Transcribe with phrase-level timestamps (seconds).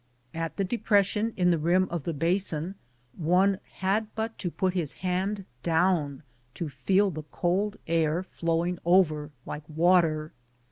[0.33, 2.73] At the depression in the rim of the basin
[3.15, 6.23] one had but to put his hand down
[6.55, 10.33] to feel the cold air flowing over like water.